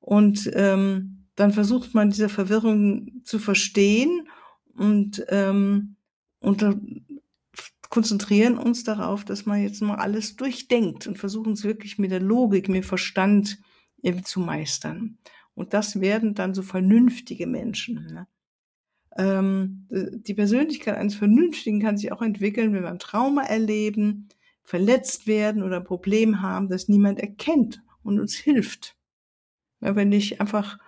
Und 0.00 0.50
ähm, 0.54 1.15
dann 1.36 1.52
versucht 1.52 1.94
man 1.94 2.10
diese 2.10 2.28
Verwirrung 2.28 3.22
zu 3.24 3.38
verstehen 3.38 4.28
und, 4.74 5.24
ähm, 5.28 5.96
und 6.40 6.64
konzentrieren 7.88 8.58
uns 8.58 8.84
darauf, 8.84 9.24
dass 9.24 9.46
man 9.46 9.62
jetzt 9.62 9.80
mal 9.80 9.96
alles 9.96 10.36
durchdenkt 10.36 11.06
und 11.06 11.18
versuchen 11.18 11.52
es 11.52 11.64
wirklich 11.64 11.98
mit 11.98 12.10
der 12.10 12.20
Logik, 12.20 12.68
mit 12.68 12.84
Verstand 12.84 13.58
irgendwie 14.02 14.24
zu 14.24 14.40
meistern. 14.40 15.18
Und 15.54 15.72
das 15.72 16.00
werden 16.00 16.34
dann 16.34 16.54
so 16.54 16.62
vernünftige 16.62 17.46
Menschen. 17.46 18.06
Ne? 18.06 18.26
Ähm, 19.16 19.86
die 19.90 20.34
Persönlichkeit 20.34 20.96
eines 20.96 21.14
Vernünftigen 21.14 21.80
kann 21.80 21.96
sich 21.96 22.12
auch 22.12 22.22
entwickeln, 22.22 22.72
wenn 22.72 22.82
wir 22.82 22.90
ein 22.90 22.98
Trauma 22.98 23.42
erleben, 23.42 24.28
verletzt 24.62 25.26
werden 25.26 25.62
oder 25.62 25.76
ein 25.78 25.84
Problem 25.84 26.42
haben, 26.42 26.68
das 26.68 26.88
niemand 26.88 27.20
erkennt 27.20 27.82
und 28.02 28.20
uns 28.20 28.34
hilft. 28.34 28.96
Ja, 29.80 29.94
wenn 29.94 30.12
ich 30.12 30.40
einfach 30.40 30.78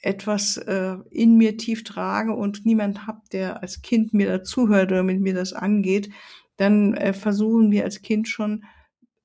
etwas 0.00 0.56
äh, 0.56 0.96
in 1.10 1.36
mir 1.36 1.56
tief 1.56 1.84
trage 1.84 2.32
und 2.32 2.64
niemand 2.64 3.06
hab, 3.06 3.28
der 3.30 3.62
als 3.62 3.82
Kind 3.82 4.14
mir 4.14 4.28
dazuhört 4.28 4.92
oder 4.92 5.02
mit 5.02 5.20
mir 5.20 5.34
das 5.34 5.52
angeht, 5.52 6.10
dann 6.56 6.94
äh, 6.94 7.12
versuchen 7.12 7.70
wir 7.70 7.84
als 7.84 8.02
Kind 8.02 8.28
schon 8.28 8.64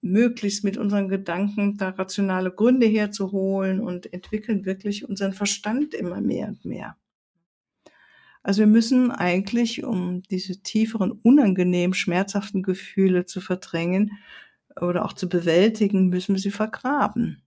möglichst 0.02 0.64
mit 0.64 0.78
unseren 0.78 1.08
Gedanken 1.08 1.78
da 1.78 1.90
rationale 1.90 2.52
Gründe 2.52 2.88
herzuholen 2.88 3.80
und 3.80 4.12
entwickeln 4.12 4.66
wirklich 4.66 5.08
unseren 5.08 5.34
Verstand 5.34 5.94
immer 5.94 6.20
mehr 6.20 6.50
und 6.50 6.66
mehr. 6.66 6.98
Also 8.44 8.60
wir 8.60 8.68
müssen 8.68 9.10
eigentlich, 9.10 9.86
um 9.86 10.22
diese 10.24 10.62
tieferen, 10.62 11.12
unangenehm 11.12 11.94
schmerzhaften 11.94 12.62
Gefühle 12.62 13.26
zu 13.26 13.40
verdrängen 13.40 14.12
oder 14.80 15.06
auch 15.06 15.14
zu 15.14 15.30
bewältigen, 15.30 16.10
müssen 16.10 16.36
wir 16.36 16.42
sie 16.42 16.52
vergraben. 16.52 17.42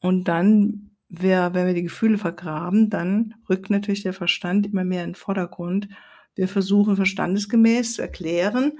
Und 0.00 0.28
dann, 0.28 0.92
wenn 1.08 1.66
wir 1.66 1.74
die 1.74 1.82
Gefühle 1.82 2.18
vergraben, 2.18 2.90
dann 2.90 3.34
rückt 3.48 3.70
natürlich 3.70 4.02
der 4.02 4.12
Verstand 4.12 4.66
immer 4.66 4.84
mehr 4.84 5.04
in 5.04 5.10
den 5.10 5.14
Vordergrund. 5.14 5.88
Wir 6.34 6.48
versuchen 6.48 6.96
verstandesgemäß 6.96 7.94
zu 7.94 8.02
erklären, 8.02 8.78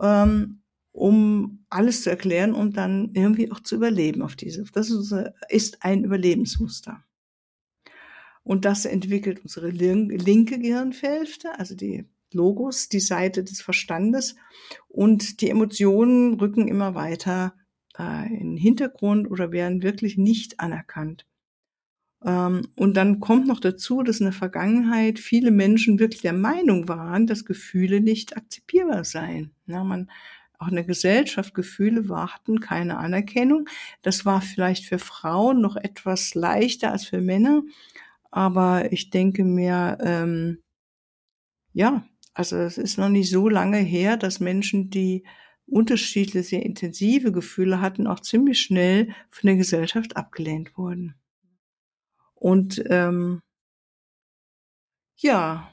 ähm, 0.00 0.62
um 0.92 1.64
alles 1.70 2.02
zu 2.02 2.10
erklären 2.10 2.52
und 2.52 2.76
dann 2.76 3.10
irgendwie 3.14 3.50
auch 3.50 3.60
zu 3.60 3.76
überleben 3.76 4.22
auf 4.22 4.36
diese. 4.36 4.64
Das 4.72 4.90
ist 5.48 5.84
ein 5.84 6.04
Überlebensmuster. 6.04 7.02
Und 8.44 8.64
das 8.64 8.84
entwickelt 8.84 9.40
unsere 9.40 9.70
linke 9.70 10.58
Gehirnhälfte, 10.58 11.58
also 11.58 11.74
die 11.74 12.06
Logos, 12.32 12.88
die 12.88 13.00
Seite 13.00 13.44
des 13.44 13.62
Verstandes. 13.62 14.36
Und 14.88 15.40
die 15.40 15.50
Emotionen 15.50 16.34
rücken 16.34 16.68
immer 16.68 16.94
weiter 16.94 17.54
äh, 17.98 18.26
in 18.28 18.50
den 18.50 18.56
Hintergrund 18.56 19.30
oder 19.30 19.52
werden 19.52 19.82
wirklich 19.82 20.18
nicht 20.18 20.60
anerkannt. 20.60 21.26
Ähm, 22.24 22.68
und 22.76 22.96
dann 22.96 23.20
kommt 23.20 23.46
noch 23.46 23.60
dazu, 23.60 24.02
dass 24.02 24.20
in 24.20 24.26
der 24.26 24.32
Vergangenheit 24.32 25.18
viele 25.18 25.50
Menschen 25.50 25.98
wirklich 25.98 26.22
der 26.22 26.32
Meinung 26.32 26.88
waren, 26.88 27.26
dass 27.26 27.44
Gefühle 27.44 28.00
nicht 28.00 28.36
akzeptierbar 28.36 29.04
seien. 29.04 29.52
Ja, 29.66 29.84
man 29.84 30.10
auch 30.58 30.68
in 30.68 30.76
der 30.76 30.84
Gesellschaft 30.84 31.54
Gefühle 31.54 32.08
warten 32.08 32.60
keine 32.60 32.98
Anerkennung. 32.98 33.68
Das 34.02 34.24
war 34.24 34.40
vielleicht 34.40 34.84
für 34.86 35.00
Frauen 35.00 35.60
noch 35.60 35.76
etwas 35.76 36.34
leichter 36.36 36.92
als 36.92 37.04
für 37.06 37.20
Männer. 37.20 37.62
Aber 38.30 38.92
ich 38.92 39.10
denke 39.10 39.44
mir, 39.44 39.98
ähm, 40.00 40.62
ja, 41.72 42.04
also 42.34 42.56
es 42.56 42.78
ist 42.78 42.96
noch 42.98 43.08
nicht 43.08 43.30
so 43.30 43.48
lange 43.48 43.78
her, 43.78 44.16
dass 44.16 44.40
Menschen, 44.40 44.90
die 44.90 45.24
unterschiedliche, 45.66 46.42
sehr 46.42 46.64
intensive 46.64 47.32
Gefühle 47.32 47.80
hatten, 47.80 48.06
auch 48.06 48.20
ziemlich 48.20 48.60
schnell 48.60 49.08
von 49.30 49.48
der 49.48 49.56
Gesellschaft 49.56 50.16
abgelehnt 50.16 50.76
wurden. 50.76 51.14
Und 52.42 52.82
ähm, 52.86 53.40
ja, 55.14 55.70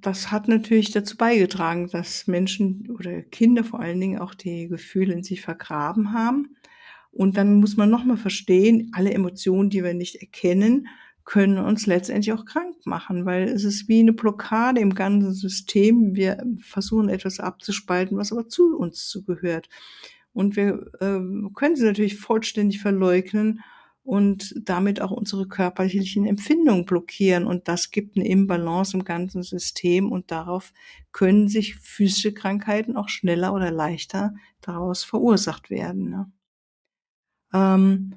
das 0.00 0.32
hat 0.32 0.48
natürlich 0.48 0.90
dazu 0.90 1.16
beigetragen, 1.16 1.88
dass 1.88 2.26
Menschen 2.26 2.90
oder 2.90 3.22
Kinder 3.22 3.62
vor 3.62 3.78
allen 3.78 4.00
Dingen 4.00 4.18
auch 4.18 4.34
die 4.34 4.66
Gefühle 4.66 5.12
in 5.12 5.22
sich 5.22 5.40
vergraben 5.40 6.12
haben. 6.12 6.56
Und 7.12 7.36
dann 7.36 7.54
muss 7.54 7.76
man 7.76 7.88
nochmal 7.88 8.16
verstehen, 8.16 8.90
alle 8.92 9.12
Emotionen, 9.14 9.70
die 9.70 9.84
wir 9.84 9.94
nicht 9.94 10.16
erkennen, 10.16 10.88
können 11.24 11.58
uns 11.58 11.86
letztendlich 11.86 12.32
auch 12.32 12.44
krank 12.44 12.74
machen, 12.84 13.24
weil 13.24 13.44
es 13.44 13.62
ist 13.62 13.86
wie 13.86 14.00
eine 14.00 14.14
Blockade 14.14 14.80
im 14.80 14.92
ganzen 14.92 15.34
System. 15.34 16.16
Wir 16.16 16.44
versuchen 16.58 17.08
etwas 17.08 17.38
abzuspalten, 17.38 18.18
was 18.18 18.32
aber 18.32 18.48
zu 18.48 18.76
uns 18.76 19.06
zugehört. 19.06 19.68
Und 20.32 20.56
wir 20.56 20.90
äh, 20.98 21.20
können 21.54 21.76
sie 21.76 21.84
natürlich 21.84 22.18
vollständig 22.18 22.80
verleugnen 22.80 23.62
und 24.08 24.54
damit 24.62 25.02
auch 25.02 25.10
unsere 25.10 25.46
körperlichen 25.46 26.24
Empfindungen 26.24 26.86
blockieren. 26.86 27.44
Und 27.44 27.68
das 27.68 27.90
gibt 27.90 28.16
eine 28.16 28.26
Imbalance 28.26 28.96
im 28.96 29.04
ganzen 29.04 29.42
System 29.42 30.10
und 30.10 30.30
darauf 30.30 30.72
können 31.12 31.48
sich 31.48 31.76
physische 31.76 32.32
Krankheiten 32.32 32.96
auch 32.96 33.10
schneller 33.10 33.52
oder 33.52 33.70
leichter 33.70 34.32
daraus 34.62 35.04
verursacht 35.04 35.68
werden. 35.68 36.08
Ne? 36.08 36.32
Ähm, 37.52 38.14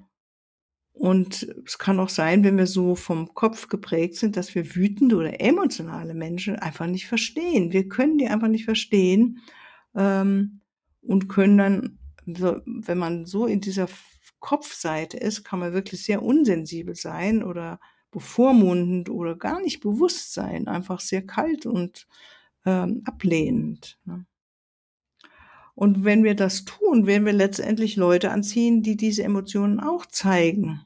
und 0.93 1.53
es 1.65 1.77
kann 1.77 1.99
auch 1.99 2.07
sein, 2.07 2.45
wenn 2.45 2.57
wir 2.57 2.67
so 2.67 2.95
vom 2.95 3.33
Kopf 3.33 3.67
geprägt 3.67 4.15
sind, 4.15 4.37
dass 4.37 4.55
wir 4.55 4.73
wütende 4.73 5.17
oder 5.17 5.41
emotionale 5.41 6.13
Menschen 6.13 6.55
einfach 6.55 6.87
nicht 6.87 7.07
verstehen. 7.07 7.73
Wir 7.73 7.89
können 7.89 8.17
die 8.17 8.27
einfach 8.27 8.47
nicht 8.47 8.63
verstehen 8.63 9.39
ähm, 9.93 10.61
und 11.01 11.27
können 11.27 11.57
dann, 11.57 11.99
wenn 12.25 12.97
man 12.97 13.25
so 13.25 13.45
in 13.45 13.59
dieser 13.59 13.89
Kopfseite 14.41 15.17
ist, 15.17 15.45
kann 15.45 15.59
man 15.59 15.73
wirklich 15.73 16.03
sehr 16.05 16.21
unsensibel 16.23 16.95
sein 16.95 17.43
oder 17.43 17.79
bevormundend 18.11 19.09
oder 19.09 19.37
gar 19.37 19.61
nicht 19.61 19.79
bewusst 19.81 20.33
sein, 20.33 20.67
einfach 20.67 20.99
sehr 20.99 21.25
kalt 21.25 21.65
und 21.65 22.07
ähm, 22.65 23.03
ablehnend. 23.05 23.99
Ne? 24.05 24.25
Und 25.75 26.03
wenn 26.03 26.23
wir 26.23 26.35
das 26.35 26.65
tun, 26.65 27.07
werden 27.07 27.25
wir 27.25 27.33
letztendlich 27.33 27.95
Leute 27.95 28.31
anziehen, 28.31 28.83
die 28.83 28.97
diese 28.97 29.23
Emotionen 29.23 29.79
auch 29.79 30.05
zeigen. 30.05 30.85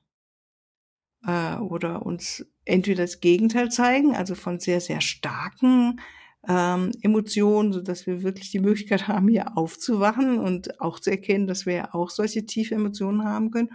äh, 1.26 1.56
oder 1.58 2.06
uns 2.06 2.46
entweder 2.66 3.04
das 3.04 3.20
Gegenteil 3.20 3.70
zeigen, 3.72 4.16
also 4.16 4.36
von 4.36 4.60
sehr, 4.60 4.82
sehr 4.82 5.02
starken 5.02 6.00
ähm, 6.48 6.92
Emotionen, 7.02 7.74
so 7.74 7.82
dass 7.82 8.06
wir 8.08 8.24
wirklich 8.24 8.52
die 8.52 8.60
Möglichkeit 8.60 9.08
haben, 9.08 9.28
hier 9.28 9.58
aufzuwachen 9.58 10.40
und 10.40 10.80
auch 10.82 11.00
zu 11.00 11.12
erkennen, 11.12 11.48
dass 11.48 11.66
wir 11.66 11.74
ja 11.74 11.94
auch 11.94 12.10
solche 12.10 12.46
tiefe 12.46 12.76
Emotionen 12.76 13.24
haben 13.24 13.52
können. 13.52 13.72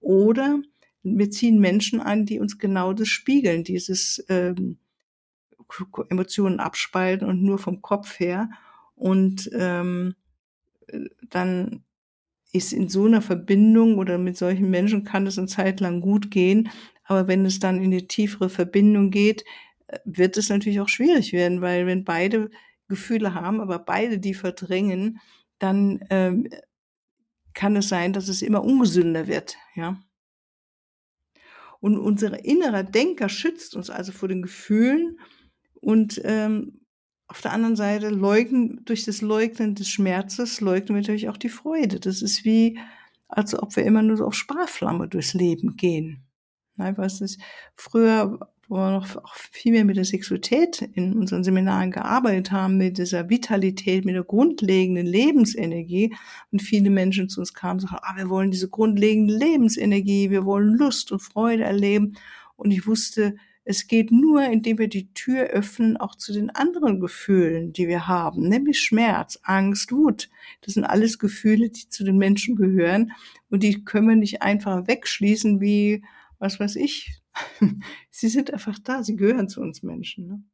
Oder 0.00 0.60
wir 1.02 1.30
ziehen 1.30 1.60
Menschen 1.60 2.00
an, 2.00 2.26
die 2.26 2.40
uns 2.40 2.58
genau 2.58 2.92
das 2.92 3.08
spiegeln, 3.08 3.64
dieses 3.64 4.24
ähm, 4.28 4.78
Emotionen 6.08 6.60
abspalten 6.60 7.28
und 7.28 7.42
nur 7.42 7.58
vom 7.58 7.80
Kopf 7.80 8.18
her. 8.18 8.50
Und 8.96 9.50
ähm, 9.54 10.14
dann 11.28 11.84
ist 12.52 12.72
in 12.72 12.88
so 12.88 13.06
einer 13.06 13.22
Verbindung 13.22 13.98
oder 13.98 14.18
mit 14.18 14.36
solchen 14.36 14.70
Menschen 14.70 15.04
kann 15.04 15.26
es 15.26 15.38
eine 15.38 15.46
Zeit 15.46 15.80
lang 15.80 16.00
gut 16.00 16.30
gehen. 16.30 16.68
Aber 17.04 17.28
wenn 17.28 17.44
es 17.44 17.60
dann 17.60 17.78
in 17.78 17.92
eine 17.92 18.06
tiefere 18.08 18.48
Verbindung 18.48 19.10
geht, 19.10 19.44
wird 20.04 20.36
es 20.36 20.48
natürlich 20.48 20.80
auch 20.80 20.88
schwierig 20.88 21.32
werden, 21.32 21.60
weil 21.60 21.86
wenn 21.86 22.04
beide 22.04 22.50
Gefühle 22.88 23.34
haben, 23.34 23.60
aber 23.60 23.78
beide 23.78 24.18
die 24.18 24.34
verdrängen, 24.34 25.20
dann 25.58 26.04
ähm, 26.10 26.48
kann 27.54 27.76
es 27.76 27.88
sein, 27.88 28.12
dass 28.12 28.28
es 28.28 28.42
immer 28.42 28.64
ungesünder 28.64 29.26
wird, 29.26 29.56
ja. 29.74 30.00
Und 31.80 31.98
unser 31.98 32.44
innerer 32.44 32.82
Denker 32.82 33.30
schützt 33.30 33.74
uns 33.74 33.88
also 33.88 34.12
vor 34.12 34.28
den 34.28 34.42
Gefühlen 34.42 35.18
und 35.74 36.20
ähm, 36.24 36.80
auf 37.26 37.40
der 37.40 37.52
anderen 37.52 37.76
Seite 37.76 38.10
leugnen, 38.10 38.84
durch 38.84 39.04
das 39.04 39.22
Leugnen 39.22 39.76
des 39.76 39.88
Schmerzes 39.88 40.60
leugnen 40.60 40.96
wir 40.96 41.02
natürlich 41.02 41.28
auch 41.28 41.36
die 41.36 41.48
Freude. 41.48 42.00
Das 42.00 42.22
ist 42.22 42.44
wie, 42.44 42.78
als 43.28 43.54
ob 43.54 43.76
wir 43.76 43.84
immer 43.84 44.02
nur 44.02 44.16
so 44.16 44.26
auf 44.26 44.34
Sparflamme 44.34 45.08
durchs 45.08 45.32
Leben 45.32 45.76
gehen. 45.76 46.24
Nein, 46.76 46.98
was 46.98 47.20
ist, 47.20 47.40
früher 47.76 48.50
wo 48.70 48.76
wir 48.76 48.92
noch 48.92 49.16
auch 49.16 49.34
viel 49.34 49.72
mehr 49.72 49.84
mit 49.84 49.96
der 49.96 50.04
Sexualität 50.04 50.80
in 50.94 51.14
unseren 51.14 51.42
Seminaren 51.42 51.90
gearbeitet 51.90 52.52
haben, 52.52 52.78
mit 52.78 52.98
dieser 52.98 53.28
Vitalität, 53.28 54.04
mit 54.04 54.14
der 54.14 54.22
grundlegenden 54.22 55.06
Lebensenergie. 55.06 56.14
Und 56.52 56.62
viele 56.62 56.88
Menschen 56.88 57.28
zu 57.28 57.40
uns 57.40 57.52
kamen 57.52 57.80
und 57.80 57.80
sagten, 57.80 57.98
ah, 58.00 58.16
wir 58.16 58.30
wollen 58.30 58.52
diese 58.52 58.68
grundlegende 58.68 59.36
Lebensenergie, 59.36 60.30
wir 60.30 60.44
wollen 60.44 60.76
Lust 60.76 61.10
und 61.10 61.18
Freude 61.18 61.64
erleben. 61.64 62.14
Und 62.56 62.70
ich 62.70 62.86
wusste, 62.86 63.34
es 63.64 63.88
geht 63.88 64.12
nur, 64.12 64.44
indem 64.44 64.78
wir 64.78 64.88
die 64.88 65.12
Tür 65.14 65.46
öffnen, 65.46 65.96
auch 65.96 66.14
zu 66.14 66.32
den 66.32 66.50
anderen 66.50 67.00
Gefühlen, 67.00 67.72
die 67.72 67.88
wir 67.88 68.06
haben, 68.06 68.48
nämlich 68.48 68.80
Schmerz, 68.80 69.38
Angst, 69.42 69.90
Wut. 69.90 70.30
Das 70.60 70.74
sind 70.74 70.84
alles 70.84 71.18
Gefühle, 71.18 71.70
die 71.70 71.88
zu 71.88 72.04
den 72.04 72.18
Menschen 72.18 72.54
gehören 72.54 73.12
und 73.48 73.64
die 73.64 73.84
können 73.84 74.08
wir 74.08 74.16
nicht 74.16 74.42
einfach 74.42 74.86
wegschließen 74.86 75.60
wie, 75.60 76.04
was 76.38 76.60
weiß 76.60 76.76
ich, 76.76 77.20
sie 78.10 78.28
sind 78.28 78.52
einfach 78.52 78.78
da, 78.78 79.02
sie 79.02 79.16
gehören 79.16 79.48
zu 79.48 79.60
uns 79.60 79.82
Menschen. 79.82 80.26
Ne? 80.26 80.44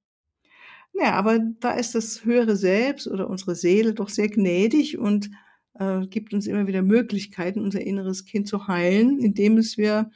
Ja, 0.92 1.12
aber 1.12 1.38
da 1.60 1.72
ist 1.72 1.94
das 1.94 2.24
höhere 2.24 2.56
Selbst 2.56 3.06
oder 3.06 3.28
unsere 3.28 3.54
Seele 3.54 3.94
doch 3.94 4.08
sehr 4.08 4.28
gnädig 4.28 4.98
und 4.98 5.30
äh, 5.74 6.06
gibt 6.06 6.32
uns 6.32 6.46
immer 6.46 6.66
wieder 6.66 6.82
Möglichkeiten, 6.82 7.60
unser 7.60 7.80
inneres 7.80 8.24
Kind 8.24 8.48
zu 8.48 8.66
heilen, 8.66 9.18
indem 9.18 9.58
es 9.58 9.76
wir 9.76 10.10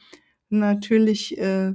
natürlich 0.49 1.39
äh, 1.39 1.75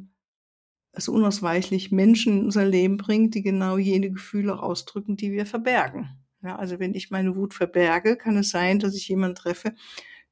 es 0.91 1.07
unausweichlich 1.07 1.91
Menschen 1.91 2.39
in 2.39 2.45
unser 2.45 2.65
Leben 2.65 2.97
bringt, 2.97 3.35
die 3.35 3.41
genau 3.41 3.77
jene 3.77 4.11
Gefühle 4.11 4.61
ausdrücken, 4.61 5.17
die 5.17 5.31
wir 5.31 5.45
verbergen. 5.45 6.09
Ja, 6.41 6.55
also 6.55 6.79
wenn 6.79 6.93
ich 6.93 7.11
meine 7.11 7.35
Wut 7.35 7.53
verberge, 7.53 8.17
kann 8.17 8.37
es 8.37 8.49
sein, 8.49 8.79
dass 8.79 8.95
ich 8.95 9.07
jemanden 9.07 9.35
treffe, 9.35 9.75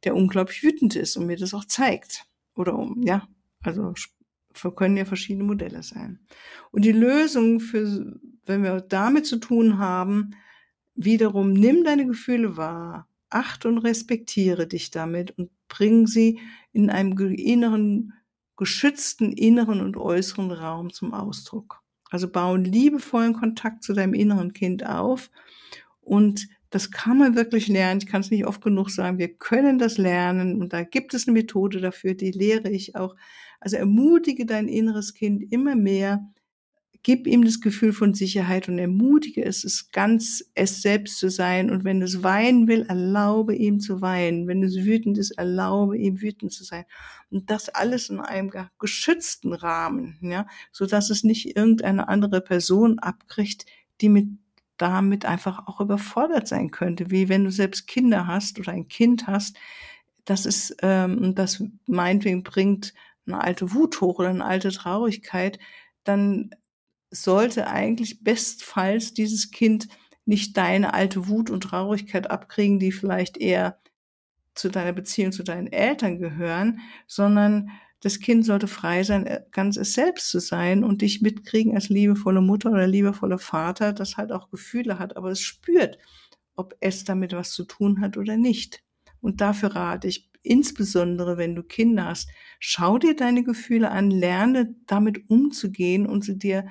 der 0.04 0.16
unglaublich 0.16 0.64
wütend 0.64 0.96
ist 0.96 1.18
und 1.18 1.26
mir 1.26 1.38
das 1.38 1.54
auch 1.54 1.66
zeigt. 1.66 2.26
Oder 2.56 2.78
um, 2.78 3.02
ja, 3.04 3.28
also 3.62 3.94
können 4.76 4.98
ja 4.98 5.06
verschiedene 5.06 5.44
Modelle 5.46 5.84
sein. 5.84 6.20
Und 6.72 6.86
die 6.86 6.92
Lösung 6.92 7.60
für, 7.60 8.20
wenn 8.46 8.64
wir 8.64 8.82
damit 8.82 9.26
zu 9.26 9.38
tun 9.38 9.78
haben, 9.78 10.36
wiederum 10.96 11.54
nimm 11.54 11.84
deine 11.84 12.06
Gefühle 12.06 12.58
wahr, 12.58 13.08
acht 13.30 13.66
und 13.66 13.80
respektiere 13.80 14.68
dich 14.68 14.92
damit 14.92 15.38
und 15.38 15.50
bring 15.68 16.08
sie 16.08 16.40
in 16.72 16.90
einem 16.90 17.18
inneren, 17.18 18.14
geschützten 18.58 19.32
inneren 19.32 19.82
und 19.82 19.98
äußeren 19.98 20.52
Raum 20.52 20.94
zum 20.94 21.14
Ausdruck. 21.14 21.82
Also 22.12 22.30
bauen 22.30 22.64
liebevollen 22.64 23.34
Kontakt 23.34 23.84
zu 23.84 23.94
deinem 23.94 24.14
inneren 24.14 24.54
Kind 24.54 24.86
auf 24.86 25.32
und 26.00 26.48
das 26.70 26.90
kann 26.90 27.20
man 27.20 27.36
wirklich 27.36 27.68
lernen. 27.68 28.00
Ich 28.02 28.08
kann 28.08 28.22
es 28.22 28.32
nicht 28.32 28.48
oft 28.48 28.62
genug 28.62 28.90
sagen. 28.90 29.20
Wir 29.20 29.32
können 29.32 29.78
das 29.78 30.00
lernen 30.00 30.60
und 30.60 30.74
da 30.74 30.84
gibt 30.84 31.14
es 31.14 31.28
eine 31.28 31.34
Methode 31.34 31.80
dafür, 31.80 32.16
die 32.16 32.32
lehre 32.32 32.70
ich 32.70 32.96
auch 32.96 33.16
also 33.64 33.78
ermutige 33.78 34.46
dein 34.46 34.68
inneres 34.68 35.14
Kind 35.14 35.52
immer 35.52 35.76
mehr, 35.76 36.28
gib 37.02 37.28
ihm 37.28 37.46
das 37.46 37.62
Gefühl 37.62 37.94
von 37.94 38.14
Sicherheit 38.14 38.68
und 38.68 38.78
ermutige 38.78 39.44
es, 39.44 39.64
es 39.64 39.92
ganz 39.92 40.44
es 40.54 40.82
selbst 40.82 41.18
zu 41.18 41.30
sein. 41.30 41.70
Und 41.70 41.84
wenn 41.84 42.02
es 42.02 42.24
weinen 42.24 42.68
will, 42.68 42.84
erlaube 42.84 43.56
ihm 43.56 43.80
zu 43.80 44.02
weinen. 44.02 44.48
Wenn 44.48 44.64
es 44.64 44.76
wütend 44.76 45.18
ist, 45.18 45.32
erlaube 45.32 45.98
ihm 45.98 46.22
wütend 46.22 46.52
zu 46.52 46.64
sein. 46.64 46.86
Und 47.30 47.50
das 47.50 47.70
alles 47.70 48.10
in 48.10 48.20
einem 48.20 48.52
geschützten 48.80 49.54
Rahmen, 49.54 50.18
ja, 50.22 50.46
so 50.72 50.86
dass 50.86 51.10
es 51.10 51.24
nicht 51.24 51.56
irgendeine 51.56 52.08
andere 52.10 52.42
Person 52.42 53.00
abkriegt, 53.00 53.66
die 54.02 54.10
mit 54.10 54.28
damit 54.78 55.26
einfach 55.26 55.68
auch 55.68 55.80
überfordert 55.80 56.48
sein 56.48 56.72
könnte, 56.72 57.12
wie 57.12 57.30
wenn 57.30 57.44
du 57.44 57.52
selbst 57.52 57.88
Kinder 57.88 58.28
hast 58.28 58.60
oder 58.60 58.72
ein 58.72 58.88
Kind 58.88 59.28
hast, 59.28 59.56
das 60.26 60.46
ist, 60.46 60.76
ähm, 60.82 61.36
das 61.36 61.64
meinetwegen 61.86 62.44
bringt 62.44 62.94
eine 63.26 63.42
alte 63.42 63.74
Wut 63.74 64.02
hoch 64.02 64.20
oder 64.20 64.30
eine 64.30 64.46
alte 64.46 64.72
Traurigkeit, 64.72 65.60
dann 66.04 66.52
sollte 67.12 67.68
eigentlich 67.68 68.24
bestfalls 68.24 69.14
dieses 69.14 69.52
Kind 69.52 69.88
nicht 70.26 70.58
deine 70.58 70.94
alte 70.94 71.28
Wut 71.28 71.50
und 71.50 71.62
Traurigkeit 71.62 72.32
abkriegen, 72.32 72.80
die 72.80 72.92
vielleicht 72.92 73.38
eher 73.38 73.80
zu 74.56 74.70
deiner 74.70 74.94
Beziehung 74.94 75.32
zu 75.32 75.44
deinen 75.44 75.68
Eltern 75.68 76.20
gehören, 76.20 76.80
sondern 77.08 77.72
das 78.02 78.20
Kind 78.20 78.46
sollte 78.46 78.68
frei 78.68 79.04
sein, 79.04 79.26
äh, 79.26 79.44
ganz 79.52 79.78
es 79.78 79.94
selbst 79.94 80.30
zu 80.30 80.40
sein 80.40 80.84
und 80.84 81.02
dich 81.02 81.22
mitkriegen 81.22 81.74
als 81.74 81.90
liebevolle 81.90 82.42
Mutter 82.42 82.72
oder 82.72 82.86
liebevolle 82.86 83.40
Vater, 83.40 83.94
das 83.94 84.18
halt 84.18 84.32
auch 84.32 84.50
Gefühle 84.50 85.00
hat, 85.00 85.16
aber 85.16 85.32
es 85.32 85.40
spürt, 85.40 85.98
ob 86.56 86.76
es 86.82 87.04
damit 87.06 87.34
was 87.34 87.52
zu 87.52 87.64
tun 87.64 88.02
hat 88.02 88.18
oder 88.18 88.38
nicht. 88.38 88.84
Und 89.22 89.42
dafür 89.42 89.76
rate 89.76 90.08
ich 90.10 90.30
insbesondere 90.44 91.38
wenn 91.38 91.56
du 91.56 91.64
Kinder 91.64 92.06
hast, 92.06 92.30
schau 92.60 92.98
dir 92.98 93.16
deine 93.16 93.44
Gefühle 93.44 93.92
an, 93.92 94.12
lerne 94.12 94.76
damit 94.86 95.30
umzugehen 95.30 96.06
und 96.06 96.24
sie 96.24 96.38
dir 96.38 96.68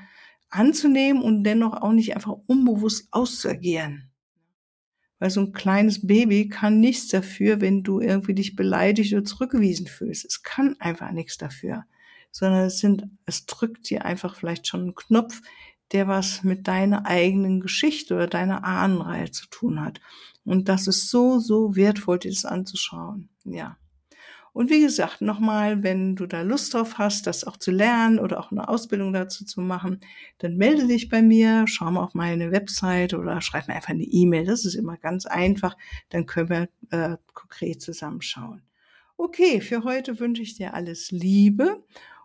anzunehmen 0.50 1.22
und 1.22 1.44
dennoch 1.44 1.80
auch 1.80 1.92
nicht 1.92 2.14
einfach 2.14 2.36
unbewusst 2.46 3.08
auszuagieren. 3.10 4.10
Weil 5.18 5.30
so 5.30 5.40
ein 5.40 5.52
kleines 5.52 6.06
Baby 6.06 6.48
kann 6.48 6.80
nichts 6.80 7.08
dafür, 7.08 7.60
wenn 7.60 7.82
du 7.82 8.00
irgendwie 8.00 8.34
dich 8.34 8.56
beleidigt 8.56 9.12
oder 9.14 9.24
zurückgewiesen 9.24 9.86
fühlst. 9.86 10.24
Es 10.24 10.42
kann 10.42 10.76
einfach 10.78 11.12
nichts 11.12 11.38
dafür, 11.38 11.84
sondern 12.32 12.66
es 12.66 12.78
sind, 12.80 13.04
es 13.24 13.46
drückt 13.46 13.88
dir 13.88 14.04
einfach 14.04 14.36
vielleicht 14.36 14.66
schon 14.66 14.80
einen 14.80 14.94
Knopf, 14.94 15.40
der 15.92 16.08
was 16.08 16.42
mit 16.42 16.68
deiner 16.68 17.06
eigenen 17.06 17.60
Geschichte 17.60 18.14
oder 18.14 18.26
deiner 18.26 18.64
Ahnenreihe 18.64 19.30
zu 19.30 19.46
tun 19.48 19.80
hat. 19.80 20.00
Und 20.44 20.68
das 20.68 20.86
ist 20.86 21.10
so, 21.10 21.38
so 21.38 21.76
wertvoll, 21.76 22.18
dir 22.18 22.30
das 22.30 22.44
anzuschauen. 22.44 23.28
Ja. 23.44 23.76
Und 24.54 24.70
wie 24.70 24.82
gesagt, 24.82 25.22
nochmal, 25.22 25.82
wenn 25.82 26.14
du 26.14 26.26
da 26.26 26.42
Lust 26.42 26.74
drauf 26.74 26.98
hast, 26.98 27.26
das 27.26 27.44
auch 27.44 27.56
zu 27.56 27.70
lernen 27.70 28.18
oder 28.18 28.38
auch 28.38 28.50
eine 28.50 28.68
Ausbildung 28.68 29.12
dazu 29.14 29.46
zu 29.46 29.62
machen, 29.62 30.00
dann 30.38 30.56
melde 30.56 30.86
dich 30.86 31.08
bei 31.08 31.22
mir, 31.22 31.64
schau 31.66 31.90
mal 31.90 32.02
auf 32.02 32.12
meine 32.14 32.52
Website 32.52 33.14
oder 33.14 33.40
schreib 33.40 33.68
mir 33.68 33.74
einfach 33.74 33.90
eine 33.90 34.02
E-Mail. 34.02 34.44
Das 34.44 34.66
ist 34.66 34.74
immer 34.74 34.98
ganz 34.98 35.24
einfach. 35.24 35.76
Dann 36.10 36.26
können 36.26 36.50
wir 36.50 36.68
äh, 36.90 37.16
konkret 37.32 37.80
zusammenschauen. 37.80 38.62
Okay, 39.16 39.60
für 39.62 39.84
heute 39.84 40.20
wünsche 40.20 40.42
ich 40.42 40.56
dir 40.56 40.74
alles 40.74 41.10
Liebe 41.10 41.82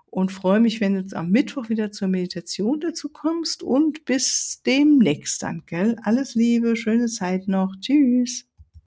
und 0.10 0.32
freue 0.32 0.60
mich, 0.60 0.82
wenn 0.82 0.96
du 0.96 1.16
am 1.18 1.30
Mittwoch 1.32 1.70
wieder 1.70 1.92
zur 1.92 2.08
Meditation 2.08 2.80
dazu 2.80 3.10
kommst 3.10 3.64
und 3.64 4.06
bis 4.06 4.62
demnächst 4.66 5.44
dann, 5.44 5.64
gell? 5.68 5.98
Alles 6.04 6.36
Liebe, 6.36 6.76
schöne 6.76 7.08
Zeit 7.08 7.48
noch. 7.48 7.76
Tschüss. 7.82 8.47